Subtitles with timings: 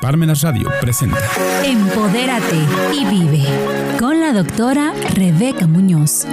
[0.00, 1.18] Parmenas Radio presenta
[1.62, 2.56] Empodérate
[2.94, 3.44] y vive
[3.98, 6.24] con la doctora Rebeca Muñoz.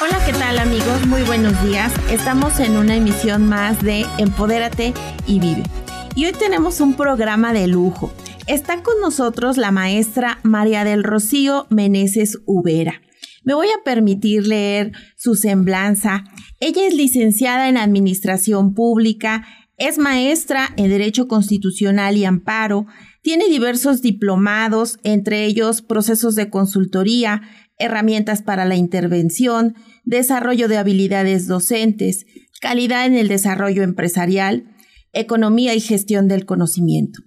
[0.00, 1.04] Hola, ¿qué tal amigos?
[1.08, 1.92] Muy buenos días.
[2.08, 4.94] Estamos en una emisión más de Empodérate
[5.26, 5.64] y vive.
[6.14, 8.12] Y hoy tenemos un programa de lujo.
[8.46, 13.02] Está con nosotros la maestra María del Rocío Meneses Ubera.
[13.48, 16.22] Me voy a permitir leer su semblanza.
[16.60, 19.46] Ella es licenciada en Administración Pública,
[19.78, 22.84] es maestra en Derecho Constitucional y Amparo,
[23.22, 27.40] tiene diversos diplomados, entre ellos procesos de consultoría,
[27.78, 32.26] herramientas para la intervención, desarrollo de habilidades docentes,
[32.60, 34.76] calidad en el desarrollo empresarial,
[35.14, 37.22] economía y gestión del conocimiento.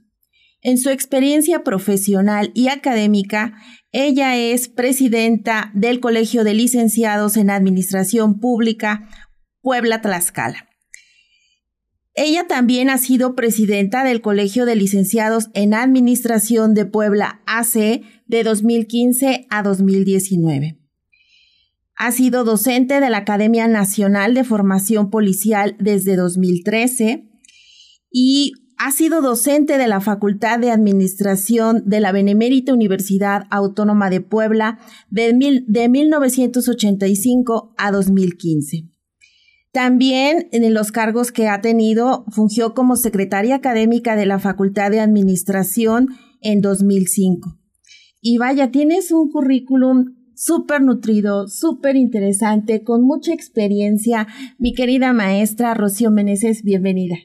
[0.64, 3.56] En su experiencia profesional y académica,
[3.92, 9.10] ella es presidenta del Colegio de Licenciados en Administración Pública
[9.62, 10.68] Puebla Tlaxcala.
[12.14, 18.44] Ella también ha sido presidenta del Colegio de Licenciados en Administración de Puebla AC de
[18.44, 20.78] 2015 a 2019.
[21.96, 27.30] Ha sido docente de la Academia Nacional de Formación Policial desde 2013
[28.12, 34.22] y ha sido docente de la Facultad de Administración de la Benemérita Universidad Autónoma de
[34.22, 34.80] Puebla
[35.12, 35.34] de,
[35.88, 38.90] 1985 a 2015.
[39.72, 45.00] También en los cargos que ha tenido, fungió como secretaria académica de la Facultad de
[45.00, 46.08] Administración
[46.42, 47.60] en 2005.
[48.20, 54.26] Y vaya, tienes un currículum súper nutrido, súper interesante, con mucha experiencia.
[54.58, 57.18] Mi querida maestra Rocío Meneses, bienvenida.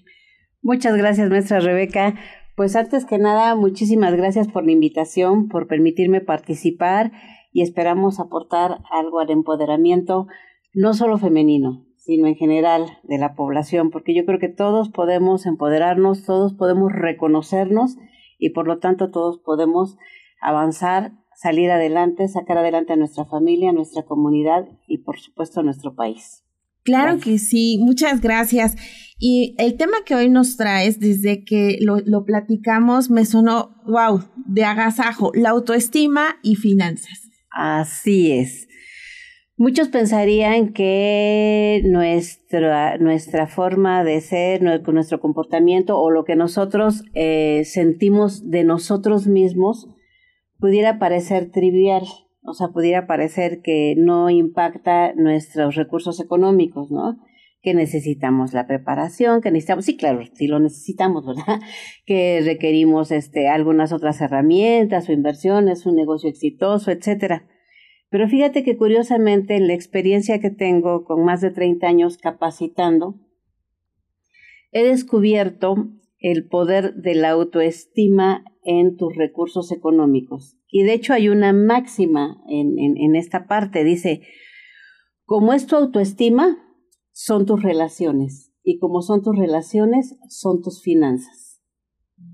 [0.69, 2.17] Muchas gracias, maestra Rebeca.
[2.57, 7.13] Pues antes que nada, muchísimas gracias por la invitación, por permitirme participar
[7.53, 10.27] y esperamos aportar algo al empoderamiento,
[10.75, 15.47] no solo femenino, sino en general de la población, porque yo creo que todos podemos
[15.47, 17.97] empoderarnos, todos podemos reconocernos
[18.37, 19.97] y por lo tanto todos podemos
[20.41, 25.63] avanzar, salir adelante, sacar adelante a nuestra familia, a nuestra comunidad y por supuesto a
[25.63, 26.46] nuestro país.
[26.87, 28.77] Claro que sí, muchas gracias.
[29.19, 34.23] Y el tema que hoy nos traes, desde que lo, lo, platicamos, me sonó, wow,
[34.47, 37.29] de agasajo, la autoestima y finanzas.
[37.51, 38.69] Así es.
[39.59, 47.63] Muchos pensarían que nuestra, nuestra forma de ser, nuestro comportamiento o lo que nosotros eh,
[47.65, 49.89] sentimos de nosotros mismos
[50.61, 52.05] pudiera parecer trivial
[52.47, 57.19] o sea, pudiera parecer que no impacta nuestros recursos económicos, ¿no?
[57.63, 61.61] Que necesitamos la preparación, que necesitamos, sí, claro, sí lo necesitamos, ¿verdad?
[62.07, 67.47] Que requerimos este, algunas otras herramientas o inversiones, un negocio exitoso, etcétera.
[68.09, 73.17] Pero fíjate que curiosamente en la experiencia que tengo con más de 30 años capacitando,
[74.71, 75.89] he descubierto
[76.19, 80.59] el poder de la autoestima en tus recursos económicos.
[80.69, 84.23] Y de hecho hay una máxima en, en, esta parte, dice,
[85.25, 86.59] como es tu autoestima,
[87.13, 88.53] son tus relaciones.
[88.63, 91.63] Y como son tus relaciones, son tus finanzas.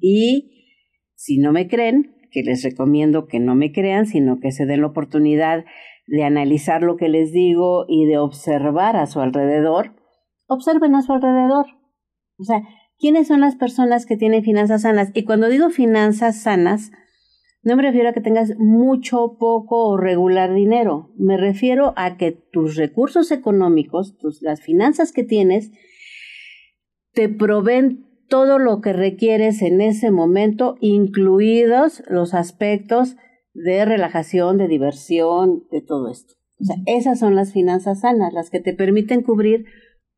[0.00, 0.80] Y
[1.14, 4.80] si no me creen, que les recomiendo que no me crean, sino que se den
[4.80, 5.64] la oportunidad
[6.06, 9.94] de analizar lo que les digo y de observar a su alrededor,
[10.46, 11.66] observen a su alrededor.
[12.38, 12.62] O sea,
[13.02, 15.10] ¿quiénes son las personas que tienen finanzas sanas?
[15.12, 16.92] Y cuando digo finanzas sanas,
[17.64, 21.10] no me refiero a que tengas mucho, poco o regular dinero.
[21.16, 25.72] Me refiero a que tus recursos económicos, tus, las finanzas que tienes,
[27.12, 33.16] te proveen todo lo que requieres en ese momento, incluidos los aspectos
[33.52, 36.34] de relajación, de diversión, de todo esto.
[36.60, 39.66] O sea, esas son las finanzas sanas, las que te permiten cubrir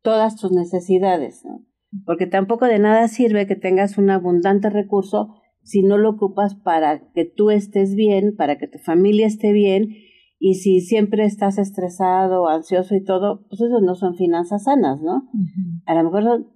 [0.03, 1.43] todas tus necesidades,
[2.05, 7.10] Porque tampoco de nada sirve que tengas un abundante recurso si no lo ocupas para
[7.12, 9.97] que tú estés bien, para que tu familia esté bien,
[10.38, 15.22] y si siempre estás estresado, ansioso y todo, pues eso no son finanzas sanas, ¿no?
[15.86, 16.47] A lo mejor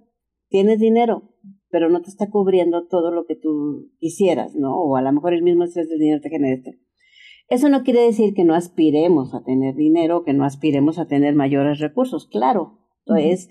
[0.49, 1.31] tienes dinero,
[1.71, 4.75] pero no te está cubriendo todo lo que tú quisieras, ¿no?
[4.75, 6.71] O a lo mejor el mismo estrés del dinero te genera esto.
[7.47, 11.33] Eso no quiere decir que no aspiremos a tener dinero, que no aspiremos a tener
[11.33, 12.77] mayores recursos, claro,
[13.17, 13.49] es,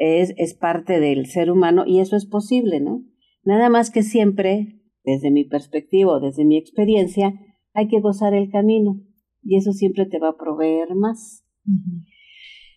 [0.00, 3.04] es, es parte del ser humano y eso es posible, ¿no?
[3.44, 7.34] Nada más que siempre desde mi perspectiva desde mi experiencia,
[7.72, 9.00] hay que gozar el camino
[9.42, 11.44] y eso siempre te va a proveer más.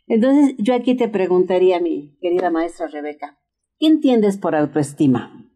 [0.07, 3.39] Entonces, yo aquí te preguntaría, mi querida maestra Rebeca,
[3.79, 5.49] ¿qué entiendes por autoestima?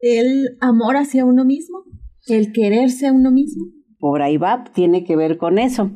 [0.00, 1.84] El amor hacia uno mismo,
[2.26, 3.66] el quererse a uno mismo.
[3.98, 5.92] Por ahí va, tiene que ver con eso.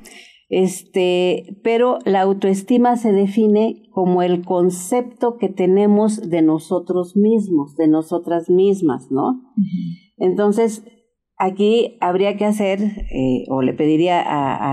[0.49, 7.89] Este, pero la autoestima se define como el concepto que tenemos de nosotros mismos, de
[7.89, 9.43] nosotras mismas, ¿no?
[10.19, 10.85] Entonces,
[11.39, 12.81] aquí habría que hacer,
[13.11, 14.21] eh, o le pediría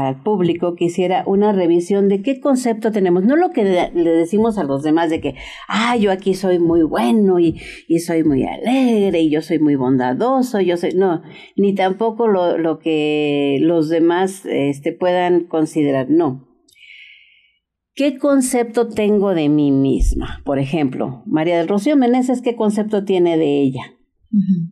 [0.07, 4.57] al público que hiciera una revisión de qué concepto tenemos, no lo que le, decimos
[4.57, 5.35] a los demás de que,
[5.67, 9.75] ah, yo aquí soy muy bueno y, y, soy muy alegre y yo soy muy
[9.75, 11.21] bondadoso, yo soy, no,
[11.57, 16.47] ni tampoco lo, lo que los demás este, puedan considerar, no.
[17.95, 20.41] ¿Qué concepto tengo de mí misma?
[20.45, 23.83] Por ejemplo, María del Rocío Meneses, ¿qué concepto tiene de ella?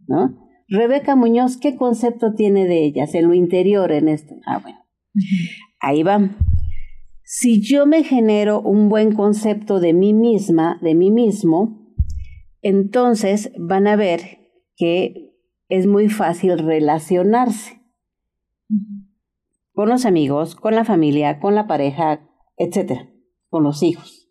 [0.07, 0.40] ¿No?
[0.71, 4.35] Rebeca Muñoz, ¿qué concepto tiene de ellas en lo interior en esto?
[4.45, 4.79] Ah, bueno.
[5.81, 6.29] Ahí va.
[7.25, 11.93] Si yo me genero un buen concepto de mí misma, de mí mismo,
[12.61, 14.21] entonces van a ver
[14.77, 15.35] que
[15.67, 17.81] es muy fácil relacionarse
[19.73, 22.21] con los amigos, con la familia, con la pareja,
[22.55, 23.09] etcétera,
[23.49, 24.29] con los hijos.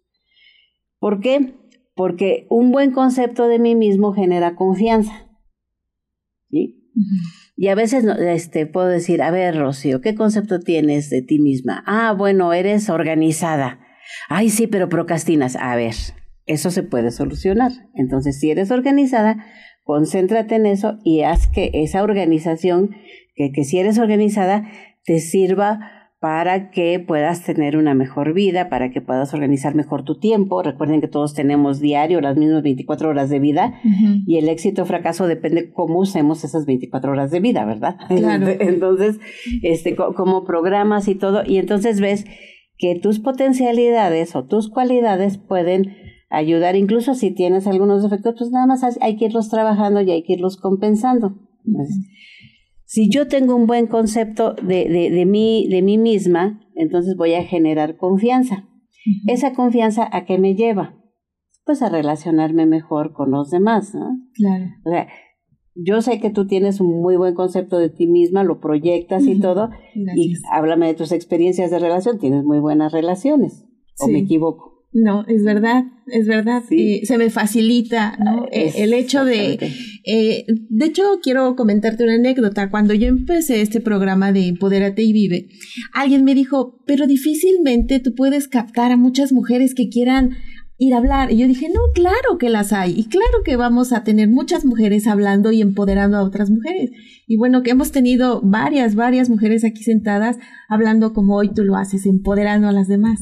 [0.99, 1.55] ¿Por qué?
[1.95, 5.30] Porque un buen concepto de mí mismo genera confianza.
[7.57, 11.83] Y a veces este, puedo decir, a ver, Rocío, ¿qué concepto tienes de ti misma?
[11.87, 13.81] Ah, bueno, eres organizada.
[14.29, 15.57] Ay, sí, pero procrastinas.
[15.57, 15.95] A ver,
[16.47, 17.73] eso se puede solucionar.
[17.95, 19.45] Entonces, si eres organizada,
[19.85, 22.91] concéntrate en eso y haz que esa organización,
[23.35, 24.69] que, que si eres organizada,
[25.05, 30.19] te sirva para que puedas tener una mejor vida, para que puedas organizar mejor tu
[30.19, 30.63] tiempo.
[30.63, 33.81] Recuerden que todos tenemos diario las mismas 24 horas de vida
[34.27, 37.97] y el éxito o fracaso depende cómo usemos esas 24 horas de vida, ¿verdad?
[38.09, 38.49] Claro.
[38.61, 39.19] Entonces,
[39.63, 42.27] este, como programas y todo, y entonces ves
[42.77, 45.97] que tus potencialidades o tus cualidades pueden
[46.29, 50.23] ayudar, incluso si tienes algunos defectos, pues nada más hay que irlos trabajando y hay
[50.23, 51.39] que irlos compensando.
[52.93, 57.35] Si yo tengo un buen concepto de, de, de, mí, de mí misma, entonces voy
[57.35, 58.69] a generar confianza.
[59.29, 61.01] Esa confianza a qué me lleva?
[61.65, 64.09] Pues a relacionarme mejor con los demás, ¿no?
[64.35, 64.65] Claro.
[64.85, 65.07] O sea,
[65.77, 69.39] yo sé que tú tienes un muy buen concepto de ti misma, lo proyectas y
[69.39, 73.67] todo, y háblame de tus experiencias de relación, tienes muy buenas relaciones,
[74.01, 74.80] o me equivoco.
[74.93, 76.65] No, es verdad, es verdad.
[76.71, 78.47] Eh, se me facilita ¿no?
[78.51, 79.59] Eh, el hecho de...
[80.05, 82.71] Eh, de hecho, quiero comentarte una anécdota.
[82.71, 85.49] Cuando yo empecé este programa de Empodérate y Vive,
[85.93, 90.31] alguien me dijo, pero difícilmente tú puedes captar a muchas mujeres que quieran
[90.77, 91.31] ir a hablar.
[91.31, 92.99] Y yo dije, no, claro que las hay.
[92.99, 96.91] Y claro que vamos a tener muchas mujeres hablando y empoderando a otras mujeres.
[97.29, 100.39] Y bueno, que hemos tenido varias, varias mujeres aquí sentadas
[100.69, 103.21] hablando como hoy tú lo haces, empoderando a las demás.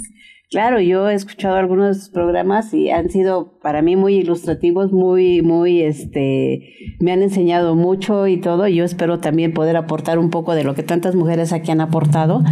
[0.50, 5.82] Claro, yo he escuchado algunos programas y han sido para mí muy ilustrativos, muy, muy,
[5.82, 8.66] este, me han enseñado mucho y todo.
[8.66, 11.82] Y yo espero también poder aportar un poco de lo que tantas mujeres aquí han
[11.82, 12.42] aportado,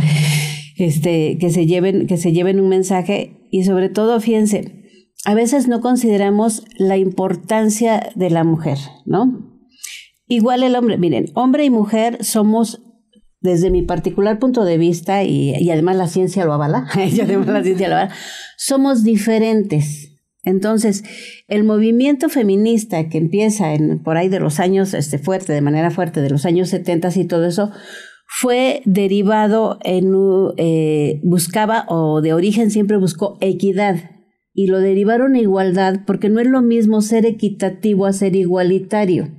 [0.76, 4.84] este, que se lleven, que se lleven un mensaje y sobre todo, fíjense,
[5.24, 8.76] a veces no consideramos la importancia de la mujer,
[9.06, 9.56] ¿no?
[10.28, 12.82] Igual el hombre, miren, hombre y mujer somos
[13.40, 17.62] desde mi particular punto de vista, y, además la ciencia lo avala, y además la
[17.62, 18.14] ciencia lo avala,
[18.56, 20.12] somos diferentes.
[20.42, 21.02] Entonces,
[21.48, 25.90] el movimiento feminista que empieza en, por ahí de los años, este, fuerte, de manera
[25.90, 27.72] fuerte, de los años 70 y todo eso,
[28.26, 30.12] fue derivado en,
[30.56, 34.10] eh, buscaba o de origen siempre buscó equidad
[34.52, 39.30] y lo derivaron igualdad porque no es lo mismo ser equitativo a ser igualitario.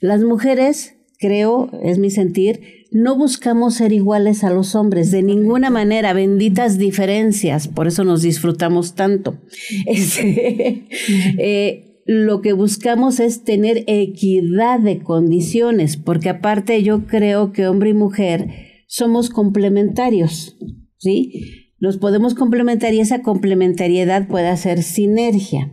[0.00, 5.70] Las mujeres, creo, es mi sentir, no buscamos ser iguales a los hombres, de ninguna
[5.70, 9.38] manera, benditas diferencias, por eso nos disfrutamos tanto.
[9.86, 10.88] Este,
[11.38, 17.90] eh, lo que buscamos es tener equidad de condiciones, porque aparte yo creo que hombre
[17.90, 18.48] y mujer
[18.88, 20.58] somos complementarios,
[20.98, 21.70] ¿sí?
[21.78, 25.72] Nos podemos complementar y esa complementariedad puede hacer sinergia.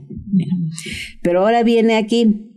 [1.21, 2.48] Pero ahora viene aquí,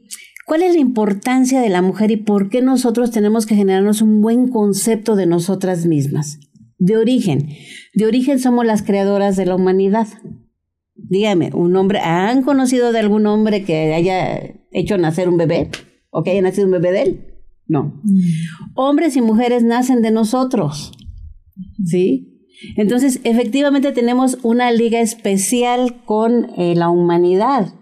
[0.47, 4.21] ¿Cuál es la importancia de la mujer y por qué nosotros tenemos que generarnos un
[4.21, 6.41] buen concepto de nosotras mismas?
[6.79, 7.49] De origen.
[7.95, 10.09] De origen somos las creadoras de la humanidad.
[10.95, 14.41] Dígame, ¿un hombre, ¿han conocido de algún hombre que haya
[14.73, 15.71] hecho nacer un bebé?
[16.11, 17.27] ¿O que haya nacido un bebé de él?
[17.67, 18.01] No.
[18.03, 18.21] Mm.
[18.75, 20.93] Hombres y mujeres nacen de nosotros.
[21.85, 22.33] ¿Sí?
[22.77, 27.73] Entonces, efectivamente tenemos una liga especial con eh, la humanidad.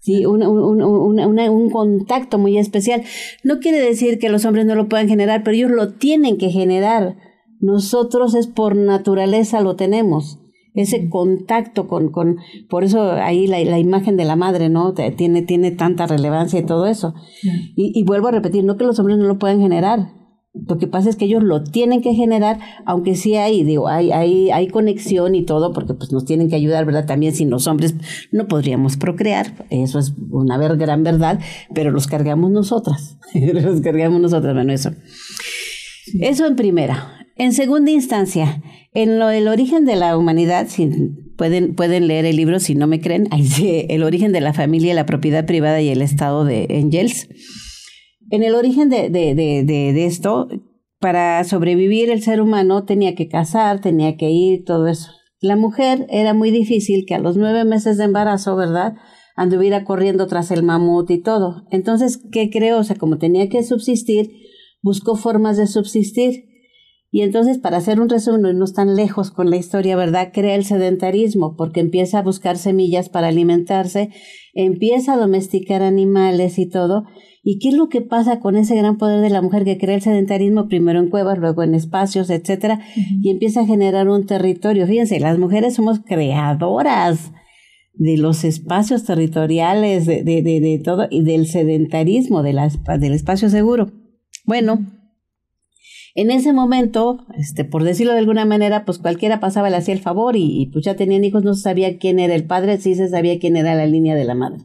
[0.00, 0.26] ¿Sí?
[0.26, 3.02] Un, un, un, un, contacto muy especial.
[3.44, 6.50] No quiere decir que los hombres no lo puedan generar, pero ellos lo tienen que
[6.50, 7.16] generar.
[7.60, 10.38] Nosotros es por naturaleza lo tenemos.
[10.72, 12.36] Ese contacto con, con
[12.68, 14.94] por eso ahí la, la imagen de la madre, ¿no?
[14.94, 17.14] Tiene, tiene tanta relevancia y todo eso.
[17.76, 20.19] Y, y vuelvo a repetir, no que los hombres no lo puedan generar,
[20.52, 24.10] Lo que pasa es que ellos lo tienen que generar, aunque sí hay, digo, hay,
[24.10, 27.06] hay, hay conexión y todo, porque pues nos tienen que ayudar, ¿verdad?
[27.06, 27.94] También sin los hombres
[28.32, 31.38] no podríamos procrear, eso es una gran verdad,
[31.72, 34.90] pero los cargamos nosotras, los cargamos nosotras, bueno, eso.
[36.20, 37.26] Eso en primera.
[37.36, 40.66] En segunda instancia, en lo del origen de la humanidad,
[41.36, 45.06] pueden, pueden leer el libro si no me creen, El origen de la familia, la
[45.06, 47.28] propiedad privada y el estado de Engels.
[48.30, 50.48] En el origen de, de, de, de, esto,
[51.00, 55.10] para sobrevivir el ser humano tenía que casar, tenía que ir, todo eso.
[55.40, 58.94] La mujer era muy difícil que a los nueve meses de embarazo, ¿verdad?
[59.34, 61.64] Anduviera corriendo tras el mamut y todo.
[61.70, 62.78] Entonces, ¿qué creó?
[62.78, 64.30] O sea, como tenía que subsistir,
[64.80, 66.49] buscó formas de subsistir.
[67.10, 70.30] Y entonces, para hacer un resumen, no tan lejos con la historia, ¿verdad?
[70.32, 74.10] Crea el sedentarismo, porque empieza a buscar semillas para alimentarse,
[74.54, 77.04] empieza a domesticar animales y todo,
[77.42, 79.94] ¿Y qué es lo que pasa con ese gran poder de la mujer que crea
[79.94, 82.80] el sedentarismo primero en cuevas, luego en espacios, etcétera,
[83.22, 84.86] y empieza a generar un territorio?
[84.86, 87.32] Fíjense, las mujeres somos creadoras
[87.94, 92.52] de los espacios territoriales, de, de, de, todo, y del sedentarismo, de
[92.98, 93.90] del espacio seguro.
[94.44, 94.86] Bueno,
[96.14, 100.00] en ese momento, este, por decirlo de alguna manera, pues cualquiera pasaba, le hacía el
[100.00, 103.08] favor y, pues ya tenían hijos, no se sabía quién era el padre, sí se
[103.08, 104.64] sabía quién era la línea de la madre.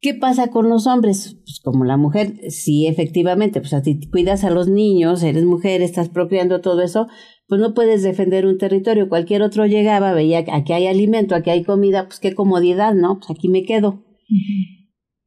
[0.00, 1.38] ¿Qué pasa con los hombres?
[1.44, 5.82] Pues como la mujer, sí, efectivamente, pues a ti cuidas a los niños, eres mujer,
[5.82, 7.08] estás propiando todo eso,
[7.48, 9.08] pues no puedes defender un territorio.
[9.08, 13.18] Cualquier otro llegaba, veía que aquí hay alimento, aquí hay comida, pues qué comodidad, ¿no?
[13.18, 14.04] Pues aquí me quedo.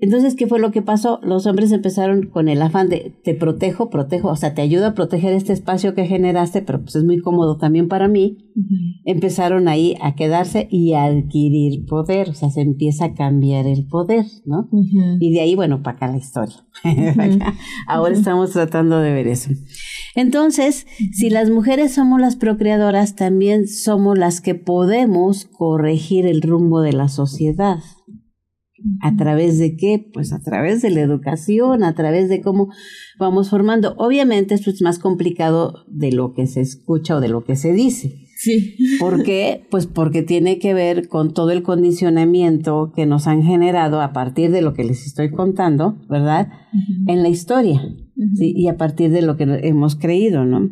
[0.02, 1.20] Entonces, ¿qué fue lo que pasó?
[1.24, 4.94] Los hombres empezaron con el afán de te protejo, protejo, o sea, te ayudo a
[4.94, 8.38] proteger este espacio que generaste, pero pues es muy cómodo también para mí.
[9.04, 13.88] Empezaron ahí a quedarse y a adquirir poder, o sea, se empieza a cambiar el
[13.88, 14.70] poder, ¿no?
[15.20, 16.56] Y de ahí, bueno, para acá la historia.
[17.88, 19.52] Ahora estamos tratando de ver eso.
[20.16, 26.82] Entonces, si las mujeres somos las procreadoras, también somos las que podemos corregir el rumbo
[26.82, 27.80] de la sociedad.
[29.02, 30.10] ¿A través de qué?
[30.14, 32.70] Pues a través de la educación, a través de cómo
[33.20, 33.96] vamos formando.
[33.98, 37.74] Obviamente esto es más complicado de lo que se escucha o de lo que se
[37.74, 38.26] dice.
[38.38, 38.78] Sí.
[39.00, 39.68] ¿Por qué?
[39.70, 44.52] Pues porque tiene que ver con todo el condicionamiento que nos han generado a partir
[44.52, 46.48] de lo que les estoy contando, ¿verdad?
[47.08, 47.82] En la historia.
[48.36, 48.54] ¿sí?
[48.56, 50.70] Y a partir de lo que hemos creído, ¿no?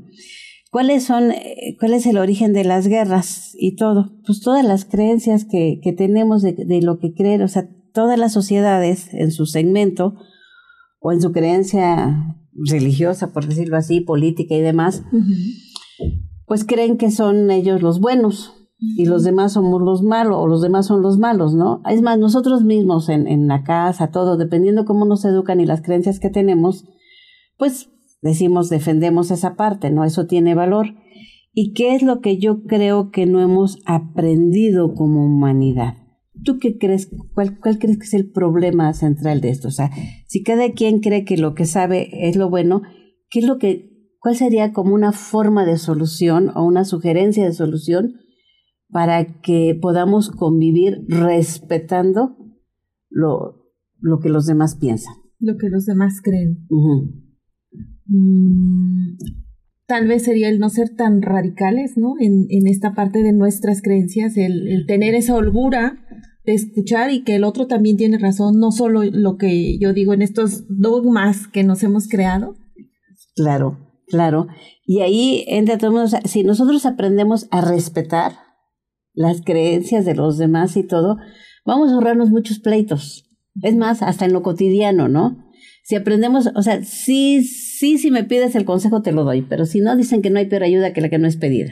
[0.72, 4.14] ¿Cuáles son, eh, cuál es el origen de las guerras y todo?
[4.26, 8.20] Pues todas las creencias que, que tenemos de, de lo que creer, o sea, todas
[8.20, 10.14] las sociedades en su segmento
[11.00, 15.02] o en su creencia religiosa, por decirlo así, política y demás,
[16.46, 20.62] pues creen que son ellos los buenos y los demás somos los malos o los
[20.62, 21.82] demás son los malos, ¿no?
[21.90, 25.82] Es más, nosotros mismos en, en la casa, todo, dependiendo cómo nos educan y las
[25.82, 26.86] creencias que tenemos,
[27.58, 27.90] pues
[28.22, 30.04] decimos, defendemos esa parte, ¿no?
[30.04, 30.94] Eso tiene valor.
[31.52, 35.96] ¿Y qué es lo que yo creo que no hemos aprendido como humanidad?
[36.44, 37.10] ¿Tú qué crees?
[37.34, 39.68] Cuál, ¿Cuál crees que es el problema central de esto?
[39.68, 39.92] O sea,
[40.28, 42.82] si cada quien cree que lo que sabe es lo bueno,
[43.30, 43.90] ¿qué es lo que,
[44.20, 48.16] cuál sería como una forma de solución o una sugerencia de solución
[48.90, 52.38] para que podamos convivir respetando
[53.10, 53.66] lo,
[54.00, 55.14] lo que los demás piensan?
[55.40, 56.66] Lo que los demás creen.
[58.06, 59.18] Mm,
[59.86, 62.16] tal vez sería el no ser tan radicales, ¿no?
[62.20, 66.04] En, en esta parte de nuestras creencias, el, el tener esa holgura
[66.54, 70.22] escuchar y que el otro también tiene razón, no solo lo que yo digo en
[70.22, 72.56] estos dogmas que nos hemos creado.
[73.36, 73.78] Claro,
[74.08, 74.48] claro.
[74.86, 78.34] Y ahí entra todo mundo, si nosotros aprendemos a respetar
[79.14, 81.18] las creencias de los demás y todo,
[81.66, 83.30] vamos a ahorrarnos muchos pleitos.
[83.62, 85.44] Es más, hasta en lo cotidiano, ¿no?
[85.84, 89.66] Si aprendemos, o sea, sí, sí, si me pides el consejo te lo doy, pero
[89.66, 91.72] si no, dicen que no hay peor ayuda que la que no es pedida.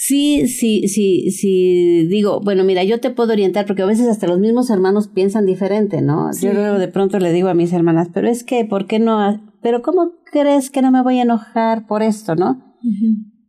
[0.00, 4.28] Sí, sí, sí, sí, digo, bueno, mira, yo te puedo orientar porque a veces hasta
[4.28, 6.30] los mismos hermanos piensan diferente, ¿no?
[6.40, 9.18] Yo luego de pronto le digo a mis hermanas, pero es que, ¿por qué no?
[9.60, 12.76] Pero ¿cómo crees que no me voy a enojar por esto, no?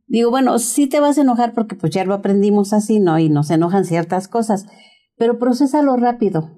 [0.07, 3.19] Digo, bueno, sí te vas a enojar porque pues ya lo aprendimos así, ¿no?
[3.19, 4.65] Y nos enojan ciertas cosas,
[5.17, 6.49] pero procésalo rápido.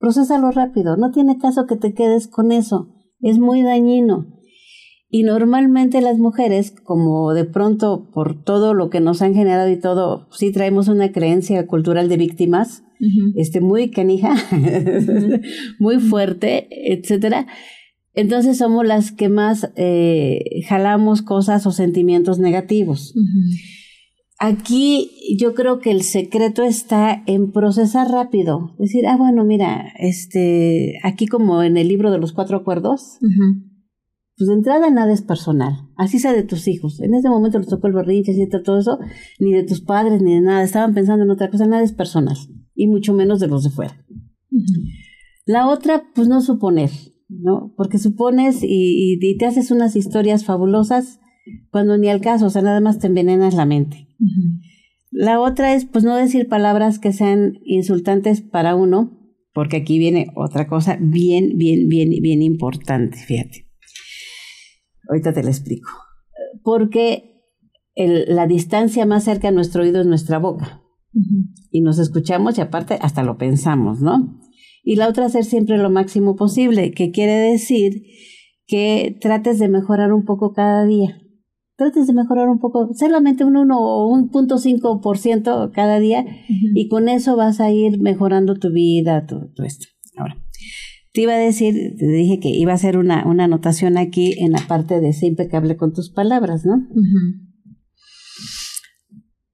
[0.00, 0.96] Procésalo rápido.
[0.96, 2.88] No tiene caso que te quedes con eso.
[3.20, 4.26] Es muy dañino.
[5.14, 9.78] Y normalmente las mujeres, como de pronto por todo lo que nos han generado y
[9.78, 12.82] todo, sí traemos una creencia cultural de víctimas,
[13.36, 14.34] este, muy canija,
[15.78, 17.46] muy fuerte, etcétera.
[18.12, 23.14] Entonces somos las que más eh, jalamos cosas o sentimientos negativos.
[24.40, 28.74] Aquí yo creo que el secreto está en procesar rápido.
[28.80, 33.20] Decir, ah, bueno, mira, este, aquí como en el libro de los cuatro acuerdos,
[34.36, 35.88] pues de entrada nada es personal.
[35.96, 37.00] Así sea de tus hijos.
[37.00, 38.98] En ese momento les tocó el berrinche, y todo eso,
[39.38, 40.62] ni de tus padres, ni de nada.
[40.62, 42.36] Estaban pensando en otra cosa, nada es personal.
[42.74, 44.04] Y mucho menos de los de fuera.
[45.46, 46.90] La otra, pues no suponer,
[47.28, 47.74] ¿no?
[47.76, 51.20] Porque supones y, y, te haces unas historias fabulosas
[51.70, 54.08] cuando ni al caso, o sea, nada más te envenenas la mente.
[55.10, 59.20] La otra es, pues, no decir palabras que sean insultantes para uno,
[59.52, 63.68] porque aquí viene otra cosa bien, bien, bien, bien importante, fíjate.
[65.08, 65.88] Ahorita te lo explico.
[66.62, 67.42] Porque
[67.96, 70.82] la distancia más cerca a nuestro oído es nuestra boca.
[71.70, 74.40] Y nos escuchamos y aparte hasta lo pensamos, ¿no?
[74.82, 78.02] Y la otra, hacer siempre lo máximo posible, que quiere decir
[78.66, 81.20] que trates de mejorar un poco cada día
[81.76, 85.00] trates de mejorar un poco, solamente un 1 o un punto ciento
[85.74, 86.24] cada día
[86.74, 89.86] y con eso vas a ir mejorando tu vida, todo, esto.
[90.16, 90.36] Ahora,
[91.14, 94.50] te iba a decir, te dije que iba a hacer una, una anotación aquí en
[94.50, 96.88] la parte de ser impecable con tus palabras, ¿no?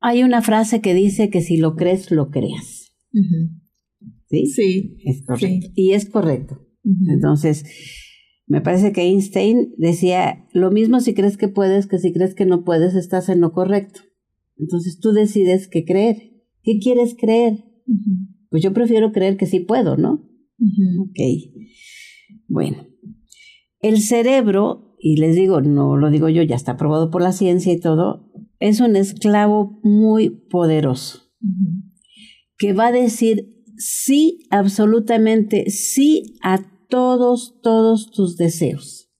[0.00, 2.94] Hay una frase que dice que si lo crees, lo creas.
[4.30, 4.46] ¿Sí?
[4.46, 4.96] Sí.
[5.04, 5.66] Es correcto.
[5.74, 6.66] Y es correcto.
[7.08, 7.66] Entonces,
[8.46, 12.46] me parece que Einstein decía, lo mismo si crees que puedes que si crees que
[12.46, 14.00] no puedes, estás en lo correcto.
[14.56, 16.16] Entonces tú decides qué creer.
[16.62, 17.66] ¿Qué quieres creer?
[18.48, 20.29] Pues yo prefiero creer que sí puedo, ¿no?
[21.00, 21.18] Ok.
[22.48, 22.86] Bueno,
[23.80, 27.72] el cerebro, y les digo, no lo digo yo, ya está probado por la ciencia
[27.72, 31.30] y todo, es un esclavo muy poderoso
[32.60, 39.10] que va a decir sí, absolutamente sí a todos, todos tus deseos.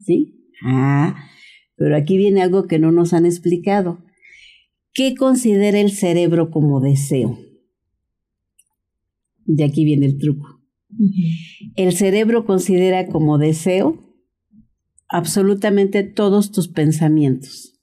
[0.00, 0.50] ¿Sí?
[0.64, 1.14] Ah,
[1.76, 4.04] pero aquí viene algo que no nos han explicado.
[4.92, 7.38] ¿Qué considera el cerebro como deseo?
[9.52, 10.60] De aquí viene el truco.
[11.76, 13.98] El cerebro considera como deseo
[15.08, 17.80] absolutamente todos tus pensamientos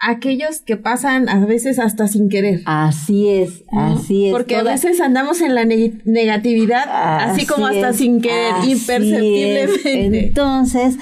[0.00, 2.60] aquellos que pasan a veces hasta sin querer.
[2.64, 4.32] Así es, así es.
[4.32, 6.84] Porque a veces andamos en la negatividad,
[7.30, 10.26] así, como hasta sin querer, imperceptiblemente.
[10.26, 10.96] Entonces,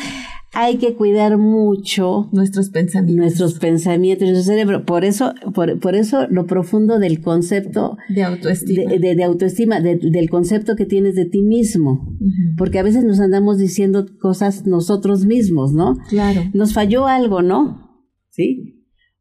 [0.55, 3.17] hay que cuidar mucho nuestros pensamientos.
[3.17, 4.85] Nuestros pensamientos, nuestro cerebro.
[4.85, 8.91] Por eso, por, eso lo profundo del concepto de autoestima.
[8.91, 12.17] De, autoestima, del concepto que tienes de ti mismo.
[12.57, 15.97] Porque a veces nos andamos diciendo cosas nosotros mismos, ¿no?
[16.09, 16.43] Claro.
[16.53, 17.85] Nos falló algo, ¿no?
[18.31, 18.75] ¿Sí?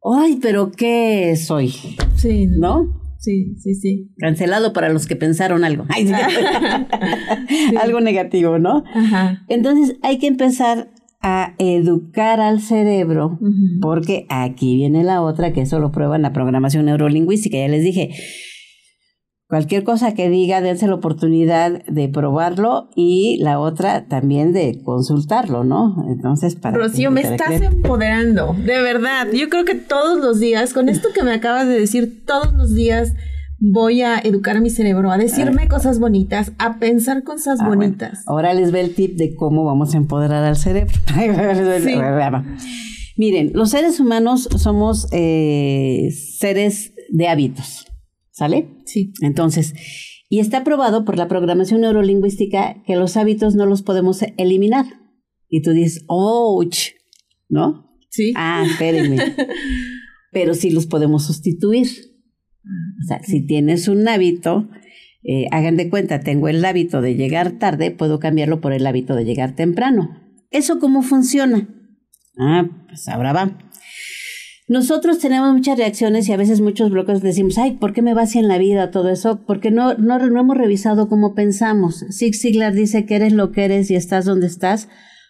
[0.03, 1.73] ay, pero ¿qué soy?
[2.15, 2.47] Sí.
[2.47, 3.01] ¿No?
[3.19, 4.13] Sí, sí, sí.
[4.17, 5.85] Cancelado para los que pensaron algo.
[7.81, 8.83] Algo negativo, ¿no?
[8.93, 9.45] Ajá.
[9.47, 10.92] Entonces hay que empezar
[11.23, 13.39] a educar al cerebro,
[13.81, 17.57] porque aquí viene la otra, que eso lo prueba en la programación neurolingüística.
[17.57, 18.11] Ya les dije,
[19.53, 25.63] Cualquier cosa que diga, dense la oportunidad de probarlo y la otra también de consultarlo,
[25.63, 26.07] ¿no?
[26.09, 26.75] Entonces, para...
[26.75, 29.27] Rocío, me estás empoderando, de verdad.
[29.31, 32.73] Yo creo que todos los días, con esto que me acabas de decir, todos los
[32.73, 33.13] días
[33.65, 38.23] voy a educar a mi cerebro, a decirme cosas bonitas, a pensar cosas ah, bonitas.
[38.27, 40.93] Ahora les ve el tip de cómo vamos a empoderar al cerebro.
[41.81, 41.95] sí.
[43.15, 47.85] Miren, los seres humanos somos eh, seres de hábitos.
[48.31, 48.67] ¿Sale?
[48.85, 49.13] Sí.
[49.21, 49.73] Entonces,
[50.27, 54.87] y está probado por la programación neurolingüística que los hábitos no los podemos eliminar.
[55.47, 56.89] Y tú dices, ouch,
[57.47, 57.95] ¿no?
[58.09, 58.33] Sí.
[58.35, 59.17] Ah, espérenme.
[60.33, 62.12] Pero sí los podemos sustituir.
[62.63, 64.69] O sea, si tienes un hábito,
[65.23, 69.15] eh, hagan de cuenta, tengo el hábito de llegar tarde, puedo cambiarlo por el hábito
[69.15, 70.21] de llegar temprano.
[70.51, 71.69] ¿Eso cómo funciona?
[72.37, 73.57] Ah, pues ahora va.
[74.67, 78.23] Nosotros tenemos muchas reacciones y a veces muchos bloques decimos, ay, ¿por qué me va
[78.23, 79.43] así en la vida todo eso?
[79.45, 82.05] Porque no, no, no hemos revisado cómo pensamos.
[82.11, 84.87] Zig Ziglar dice que eres lo que eres y estás donde estás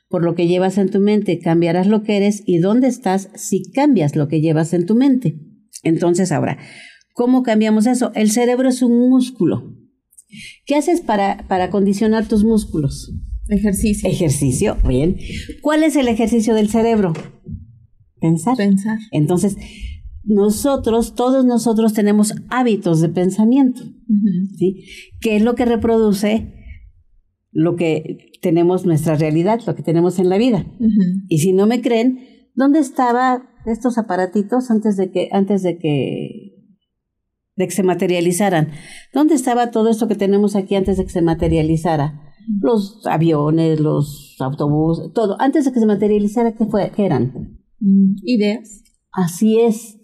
[0.08, 1.40] por lo que llevas en tu mente.
[1.40, 5.36] Cambiarás lo que eres y dónde estás si cambias lo que llevas en tu mente.
[5.82, 6.60] Entonces ahora,
[7.14, 8.12] ¿cómo cambiamos eso?
[8.14, 9.76] El cerebro es un músculo.
[10.66, 13.14] ¿Qué haces para, para condicionar tus músculos?
[13.48, 14.10] Ejercicio.
[14.10, 15.18] Ejercicio, bien.
[15.62, 17.14] ¿Cuál es el ejercicio del cerebro?
[18.20, 18.58] Pensar.
[18.58, 18.98] Pensar.
[19.12, 19.58] Entonces,
[20.24, 23.82] nosotros, todos nosotros tenemos hábitos de pensamiento,
[24.58, 24.86] ¿sí?
[25.20, 26.54] Que es lo que reproduce
[27.52, 30.66] lo que tenemos, nuestra realidad, lo que tenemos en la vida.
[31.28, 32.20] Y si no me creen,
[32.56, 36.53] ¿dónde estaban estos aparatitos antes de que, antes de que,
[37.56, 38.70] de que se materializaran?
[39.14, 42.22] ¿Dónde estaba todo esto que tenemos aquí antes de que se materializara?
[42.62, 45.40] Los aviones, los autobuses, todo.
[45.40, 47.60] Antes de que se materializara, ¿qué, fue, qué eran?
[47.80, 48.84] Mm, ideas.
[49.12, 50.00] Así es.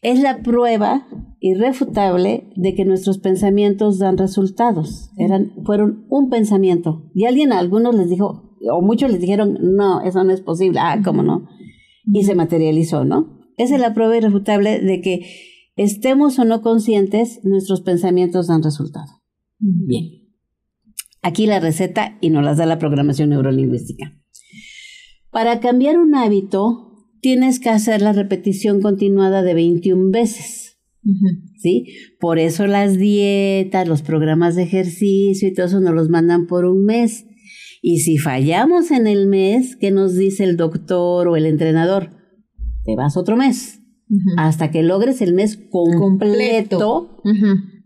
[0.00, 1.06] Es la prueba
[1.40, 5.10] irrefutable de que nuestros pensamientos dan resultados.
[5.16, 7.10] Eran, fueron un pensamiento.
[7.14, 10.80] Y alguien a algunos les dijo, o muchos les dijeron, no, eso no es posible.
[10.80, 11.48] Ah, ¿cómo no?
[12.12, 13.40] Y se materializó, ¿no?
[13.56, 15.26] Esa es la prueba irrefutable de que
[15.76, 19.22] estemos o no conscientes, nuestros pensamientos dan resultado.
[19.58, 20.22] Bien.
[21.22, 24.12] Aquí la receta y nos las da la programación neurolingüística.
[25.30, 30.80] Para cambiar un hábito, tienes que hacer la repetición continuada de 21 veces.
[31.56, 31.86] ¿Sí?
[32.20, 36.64] Por eso las dietas, los programas de ejercicio y todo eso nos los mandan por
[36.64, 37.24] un mes.
[37.80, 42.10] Y si fallamos en el mes, ¿qué nos dice el doctor o el entrenador?
[42.84, 43.81] Te vas otro mes.
[44.36, 47.20] Hasta que logres el mes completo,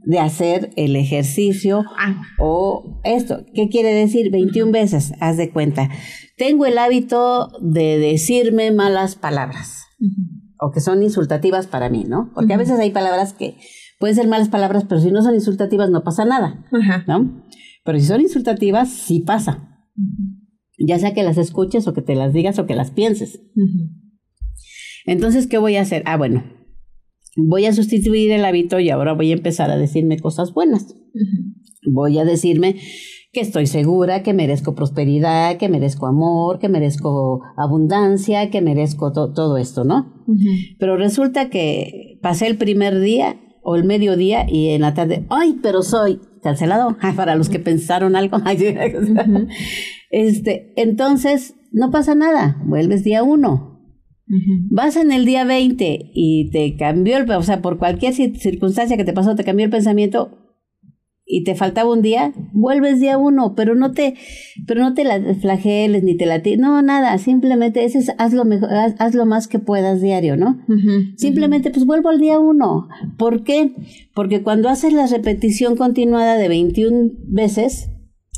[0.07, 2.23] de hacer el ejercicio ah.
[2.39, 3.45] o esto.
[3.55, 4.31] ¿Qué quiere decir?
[4.31, 5.91] 21 veces, haz de cuenta.
[6.37, 9.85] Tengo el hábito de decirme malas palabras
[10.61, 12.31] o que son insultativas para mí, ¿no?
[12.35, 13.57] Porque a veces hay palabras que
[13.99, 16.65] pueden ser malas palabras, pero si no son insultativas no pasa nada,
[17.07, 17.45] ¿no?
[17.85, 19.69] Pero si son insultativas, sí pasa.
[20.79, 23.41] Ya sea que las escuches o que te las digas o que las pienses.
[25.07, 26.03] Entonces, ¿qué voy a hacer?
[26.07, 26.45] Ah, bueno,
[27.37, 30.97] voy a sustituir el hábito y ahora voy a empezar a decirme cosas buenas.
[31.91, 32.77] Voy a decirme
[33.33, 39.59] que estoy segura, que merezco prosperidad, que merezco amor, que merezco abundancia, que merezco todo
[39.59, 40.25] esto, ¿no?
[40.79, 45.59] Pero resulta que pasé el primer día o el mediodía y en la tarde, ay,
[45.63, 48.39] pero soy cancelado, para los que pensaron algo.
[50.11, 53.76] este, entonces, no pasa nada, vuelves día uno,
[54.71, 59.05] Vas en el día 20 y te cambió el, o sea, por cualquier circunstancia que
[59.05, 60.47] te pasó, te cambió el pensamiento
[61.29, 64.15] y te faltaba un día, vuelves día uno, pero no te,
[64.67, 68.45] pero no te la flageles ni te la, no, nada, simplemente ese es, haz lo
[68.45, 70.65] mejor, haz, lo más que puedas diario, ¿no?
[71.17, 72.89] simplemente, pues vuelvo al día uno.
[73.19, 73.75] ¿Por qué?
[74.15, 77.91] Porque cuando haces la repetición continuada de 21 veces,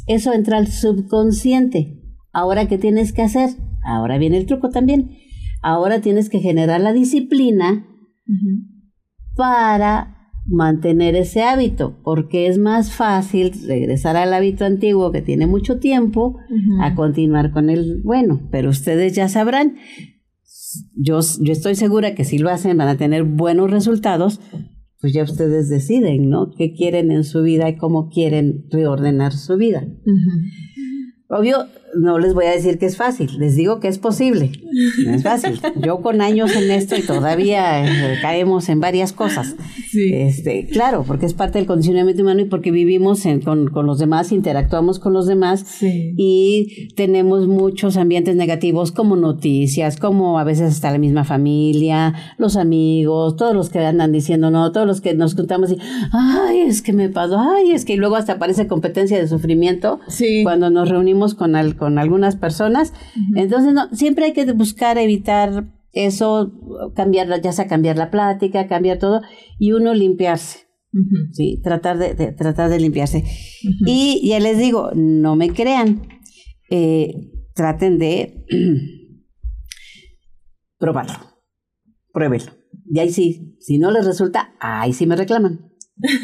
[0.06, 2.02] eso entra al subconsciente.
[2.32, 3.50] Ahora, ¿qué tienes que hacer?
[3.84, 5.27] Ahora viene el truco también
[5.62, 7.86] Ahora tienes que generar la disciplina
[9.36, 15.78] para mantener ese hábito, porque es más fácil regresar al hábito antiguo que tiene mucho
[15.78, 16.38] tiempo
[16.80, 19.76] a continuar con el bueno, pero ustedes ya sabrán,
[20.96, 24.40] yo, yo estoy segura que si lo hacen van a tener buenos resultados,
[25.00, 26.50] pues ya ustedes deciden, ¿no?
[26.56, 29.86] ¿Qué quieren en su vida y cómo quieren reordenar su vida?
[31.28, 34.52] Obvio, no les voy a decir que es fácil, les digo que es posible.
[35.04, 35.60] No es fácil.
[35.84, 39.56] Yo con años en esto y todavía eh, caemos en varias cosas.
[39.94, 44.98] Este, claro, porque es parte del condicionamiento humano y porque vivimos con, los demás, interactuamos
[44.98, 50.98] con los demás y tenemos muchos ambientes negativos como noticias, como a veces hasta la
[50.98, 55.72] misma familia, los amigos, todos los que andan diciendo no, todos los que nos contamos
[55.72, 55.78] y,
[56.12, 60.00] ay, es que me pasó, ay, es que luego hasta aparece competencia de sufrimiento
[60.42, 62.92] cuando nos reunimos con, con algunas personas.
[63.36, 66.52] Entonces, no, siempre hay que buscar evitar eso,
[66.94, 69.22] cambiar, ya sea cambiar la plática, cambiar todo,
[69.58, 70.66] y uno limpiarse.
[71.32, 73.24] Sí, tratar de, tratar de limpiarse.
[73.86, 76.02] Y ya les digo, no me crean,
[76.70, 77.14] eh,
[77.54, 78.44] traten de
[80.78, 81.14] probarlo,
[82.12, 82.52] pruébenlo.
[82.90, 85.70] Y ahí sí, si no les resulta, ahí sí me reclaman.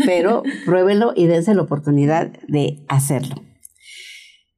[0.07, 3.35] Pero pruébenlo y dense la oportunidad de hacerlo.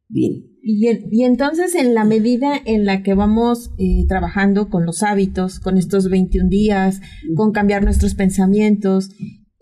[0.08, 0.55] Bien.
[0.68, 5.78] Y, entonces, en la medida en la que vamos eh, trabajando con los hábitos, con
[5.78, 7.00] estos 21 días,
[7.36, 9.10] con cambiar nuestros pensamientos,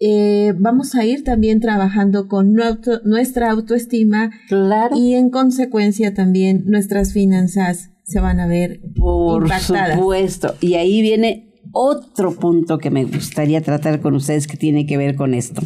[0.01, 4.97] eh, vamos a ir también trabajando con nuestra autoestima claro.
[4.97, 10.55] y en consecuencia también nuestras finanzas se van a ver Por supuesto.
[10.63, 15.17] Y ahí viene otro punto que me gustaría tratar con ustedes que tiene que ver
[15.17, 15.61] con esto.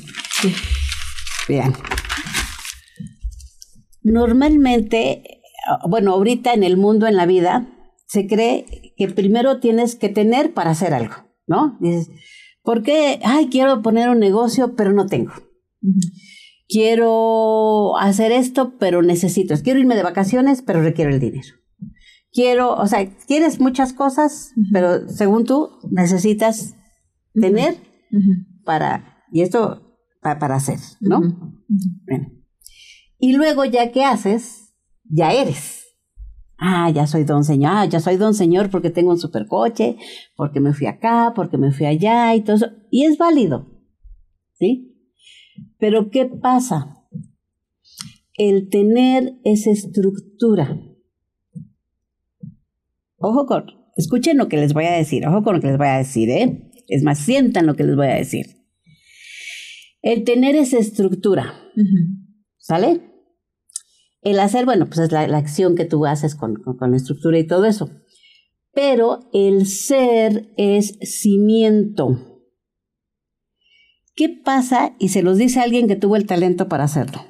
[1.48, 1.74] Vean,
[4.02, 5.40] Normalmente,
[5.88, 7.68] bueno, ahorita en el mundo, en la vida,
[8.06, 11.14] se cree que primero tienes que tener para hacer algo,
[11.46, 11.76] ¿no?
[11.80, 12.10] Dices,
[12.62, 13.20] ¿por qué?
[13.22, 15.32] Ay, quiero poner un negocio, pero no tengo.
[16.68, 19.54] Quiero hacer esto, pero necesito.
[19.62, 21.48] Quiero irme de vacaciones, pero requiero el dinero.
[22.32, 26.76] Quiero, o sea, quieres muchas cosas, pero según tú necesitas
[27.34, 27.76] tener
[28.64, 31.20] para, y esto para, para hacer, ¿no?
[32.06, 32.37] Bueno.
[33.18, 35.84] Y luego ya que haces, ya eres.
[36.56, 39.96] Ah, ya soy don señor, ah, ya soy don señor porque tengo un supercoche,
[40.36, 42.66] porque me fui acá, porque me fui allá y todo eso.
[42.90, 43.66] Y es válido.
[44.54, 44.96] ¿Sí?
[45.78, 47.06] Pero ¿qué pasa?
[48.34, 50.80] El tener esa estructura.
[53.16, 55.88] Ojo con escuchen lo que les voy a decir, ojo con lo que les voy
[55.88, 56.70] a decir, ¿eh?
[56.86, 58.46] Es más, sientan lo que les voy a decir.
[60.00, 61.52] El tener esa estructura,
[62.56, 63.07] ¿sale?
[64.22, 67.46] El hacer, bueno, pues es la, acción que tú haces con, con la estructura y
[67.46, 67.90] todo eso.
[68.72, 72.42] Pero el ser es cimiento.
[74.14, 74.96] ¿Qué pasa?
[74.98, 77.24] Y se los dice alguien que tuvo el talento para hacerlo.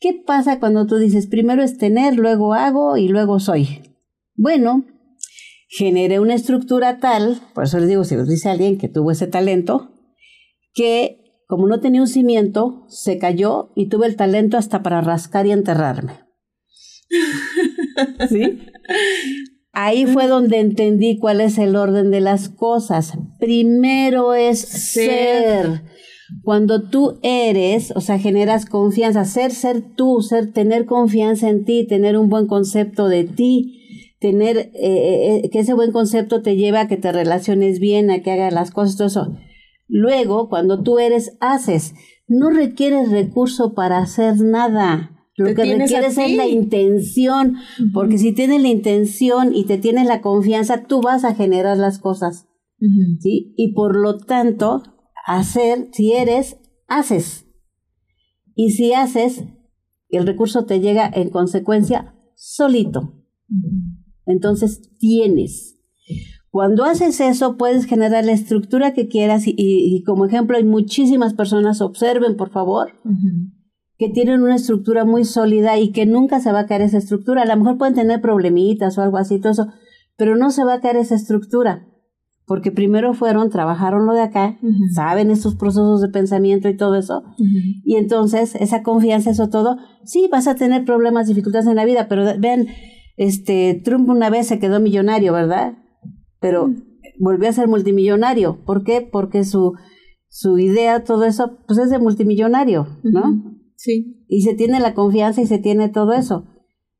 [0.00, 3.82] ¿Qué pasa cuando tú dices, primero es tener, luego hago y luego soy?
[4.34, 4.86] Bueno,
[5.68, 9.26] generé una estructura tal, por eso les digo, si los dice alguien que tuvo ese
[9.26, 9.92] talento,
[10.72, 15.46] que como no tenía un cimiento, se cayó y tuve el talento hasta para rascar
[15.46, 16.12] y enterrarme.
[18.30, 18.60] ¿Sí?
[19.72, 23.14] Ahí fue donde entendí cuál es el orden de las cosas.
[23.40, 25.82] Primero es ser.
[26.44, 31.84] Cuando tú eres, o sea, generas confianza, ser, ser tú, ser, tener confianza en ti,
[31.84, 36.54] tener un buen concepto de ti, tener, eh, eh, eh, que ese buen concepto te
[36.54, 39.36] lleve a que te relaciones bien, a que hagas las cosas, todo eso.
[39.90, 41.94] Luego, cuando tú eres, haces.
[42.26, 45.16] No requieres recurso para hacer nada.
[45.36, 47.56] Lo que requieres es la intención,
[47.94, 51.98] porque si tienes la intención y te tienes la confianza, tú vas a generar las
[51.98, 52.46] cosas.
[53.20, 53.54] ¿sí?
[53.56, 54.82] Y por lo tanto,
[55.26, 57.46] hacer, si eres, haces.
[58.54, 59.44] Y si haces,
[60.08, 63.14] el recurso te llega en consecuencia solito.
[64.26, 65.79] Entonces tienes.
[66.50, 71.80] Cuando haces eso, puedes generar la estructura que quieras y, como ejemplo hay muchísimas personas,
[71.80, 72.92] observen por favor,
[73.96, 77.42] que tienen una estructura muy sólida y que nunca se va a caer esa estructura.
[77.42, 79.68] A lo mejor pueden tener problemitas o algo así, todo eso,
[80.16, 81.86] pero no se va a caer esa estructura
[82.50, 84.58] porque primero fueron, trabajaron lo de acá,
[84.92, 87.22] saben estos procesos de pensamiento y todo eso,
[87.84, 92.08] y entonces esa confianza, eso todo, sí, vas a tener problemas, dificultades en la vida,
[92.08, 92.66] pero vean,
[93.16, 95.74] este, Trump una vez se quedó millonario, ¿verdad?
[96.40, 96.74] Pero
[97.18, 99.00] volvió a ser multimillonario, ¿por qué?
[99.02, 99.74] Porque su,
[100.28, 103.56] su idea, todo eso, pues es de multimillonario, ¿no?
[103.76, 104.24] Sí.
[104.28, 106.46] Y se tiene la confianza y se tiene todo eso.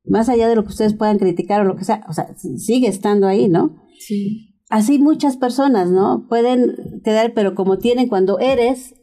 [0.04, 2.88] Más allá de lo que ustedes puedan criticar o lo que sea, o sea, sigue
[2.88, 3.76] estando ahí, ¿no?
[3.98, 6.26] Sí así muchas personas, ¿no?
[6.28, 8.94] Pueden quedar, pero como tienen cuando eres,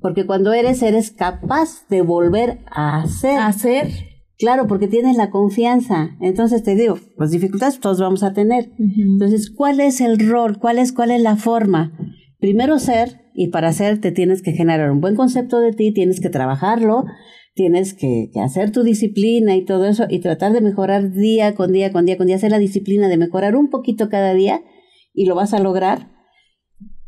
[0.00, 3.38] porque cuando eres, eres capaz de volver a hacer.
[3.38, 3.88] hacer.
[4.38, 6.10] Claro, porque tienes la confianza.
[6.20, 8.70] Entonces te digo, pues dificultades todos vamos a tener.
[8.78, 10.58] Entonces, ¿cuál es el rol?
[10.58, 11.96] ¿Cuál es, ¿Cuál es la forma?
[12.38, 16.20] Primero ser, y para ser te tienes que generar un buen concepto de ti, tienes
[16.20, 17.04] que trabajarlo,
[17.54, 21.72] tienes que, que, hacer tu disciplina y todo eso, y tratar de mejorar día con
[21.72, 24.60] día, con día, con día, hacer la disciplina de mejorar un poquito cada día,
[25.14, 26.15] y lo vas a lograr.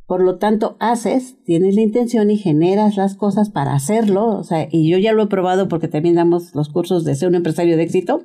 [0.09, 4.39] Por lo tanto, haces, tienes la intención y generas las cosas para hacerlo.
[4.39, 7.29] O sea, y yo ya lo he probado porque también damos los cursos de ser
[7.29, 8.23] un empresario de éxito.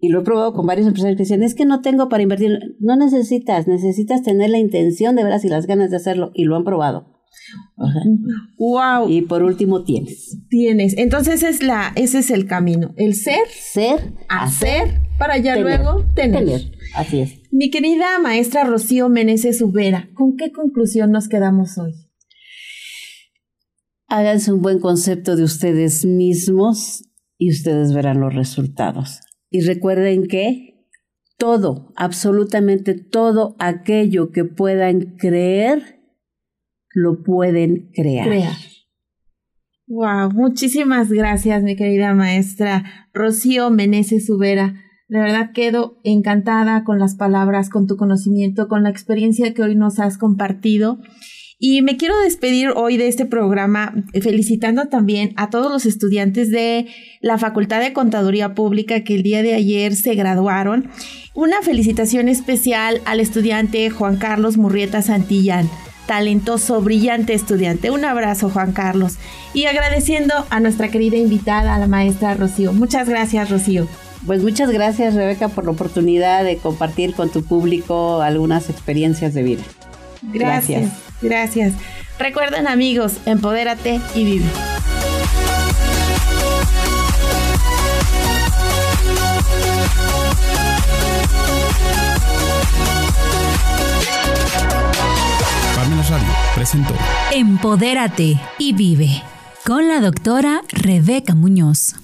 [0.00, 2.76] Y lo he probado con varios empresarios que dicen, es que no tengo para invertir.
[2.78, 6.30] No necesitas, necesitas tener la intención de veras y las ganas de hacerlo.
[6.34, 7.08] Y lo han probado.
[8.58, 9.08] Wow.
[9.08, 10.38] Y por último tienes.
[10.50, 10.96] Tienes.
[10.96, 12.94] Entonces es la, ese es el camino.
[12.96, 16.44] El ser, ser, hacer, para ya luego tener.
[16.44, 16.60] tener.
[16.94, 17.41] Así es.
[17.54, 21.92] Mi querida maestra Rocío Meneses Ubera, ¿con qué conclusión nos quedamos hoy?
[24.08, 27.04] Háganse un buen concepto de ustedes mismos
[27.36, 29.20] y ustedes verán los resultados.
[29.50, 30.86] Y recuerden que
[31.36, 36.00] todo, absolutamente todo aquello que puedan creer,
[36.94, 38.28] lo pueden crear.
[38.28, 38.56] crear.
[39.88, 44.74] Wow, muchísimas gracias, mi querida maestra Rocío Meneses Ubera.
[45.12, 49.74] De verdad quedo encantada con las palabras, con tu conocimiento, con la experiencia que hoy
[49.74, 51.00] nos has compartido.
[51.58, 56.86] Y me quiero despedir hoy de este programa felicitando también a todos los estudiantes de
[57.20, 60.88] la Facultad de Contaduría Pública que el día de ayer se graduaron.
[61.34, 65.68] Una felicitación especial al estudiante Juan Carlos Murrieta Santillán
[66.06, 67.90] talentoso, brillante estudiante.
[67.90, 69.18] Un abrazo, Juan Carlos.
[69.52, 72.72] Y agradeciendo a nuestra querida invitada, la maestra Rocío.
[72.72, 73.86] Muchas gracias, Rocío.
[74.26, 79.42] Pues muchas gracias Rebeca por la oportunidad de compartir con tu público algunas experiencias de
[79.42, 79.62] vida.
[80.22, 80.92] Gracias.
[81.20, 81.74] Gracias.
[82.18, 84.44] Recuerden amigos, empodérate y vive.
[95.74, 96.94] Pamela Radio presentó
[97.32, 99.22] Empodérate y vive
[99.64, 101.96] con la doctora Rebeca Muñoz.